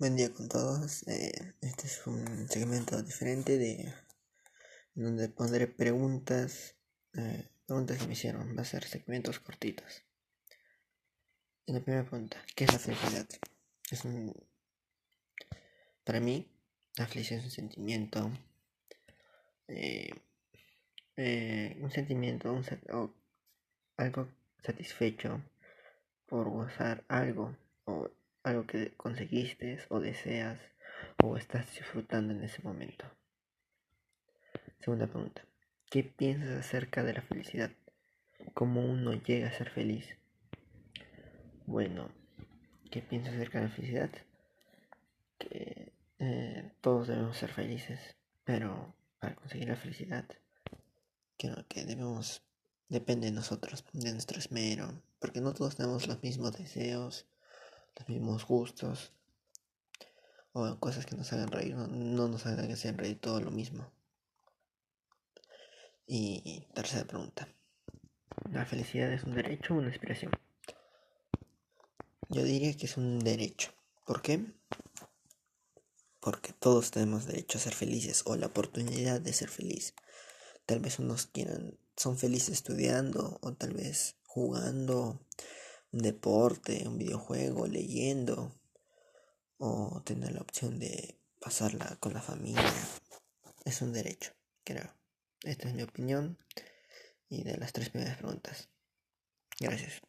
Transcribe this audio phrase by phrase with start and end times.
[0.00, 1.06] Buen día con todos.
[1.08, 3.92] Eh, este es un segmento diferente de
[4.94, 6.74] donde pondré preguntas,
[7.12, 8.56] eh, preguntas que me hicieron.
[8.56, 10.02] Va a ser segmentos cortitos.
[11.66, 13.28] En la primera pregunta, ¿qué es la felicidad?
[13.90, 14.32] Es un,
[16.02, 16.50] para mí,
[16.96, 18.32] la felicidad es un sentimiento,
[19.68, 20.12] eh,
[21.78, 22.64] un sentimiento, un,
[23.98, 24.28] algo
[24.64, 25.42] satisfecho
[26.24, 27.54] por gozar algo
[27.84, 28.10] o
[28.42, 30.58] algo que conseguiste o deseas
[31.22, 33.04] o estás disfrutando en ese momento.
[34.80, 35.44] Segunda pregunta.
[35.90, 37.70] ¿Qué piensas acerca de la felicidad?
[38.54, 40.16] ¿Cómo uno llega a ser feliz?
[41.66, 42.10] Bueno,
[42.90, 44.10] ¿qué piensas acerca de la felicidad?
[45.38, 50.24] Que eh, todos debemos ser felices, pero para conseguir la felicidad,
[51.36, 52.42] creo que debemos,
[52.88, 57.26] depende de nosotros, de nuestro esmero, porque no todos tenemos los mismos deseos,
[57.96, 59.12] los mismos gustos
[60.52, 63.90] o cosas que nos hagan reír, no, nos hagan hacer reír todo lo mismo.
[66.06, 67.48] Y tercera pregunta.
[68.50, 70.32] ¿La felicidad es un derecho o una expresión?
[72.28, 73.72] Yo diría que es un derecho.
[74.06, 74.44] ¿Por qué?
[76.20, 79.94] Porque todos tenemos derecho a ser felices o la oportunidad de ser feliz.
[80.66, 85.20] Tal vez unos quieran, son felices estudiando o tal vez jugando
[85.92, 88.54] un deporte, un videojuego, leyendo
[89.58, 92.72] o tener la opción de pasarla con la familia.
[93.64, 94.32] Es un derecho,
[94.64, 94.94] creo.
[95.42, 96.38] Esta es mi opinión
[97.28, 98.68] y de las tres primeras preguntas.
[99.58, 100.00] Gracias.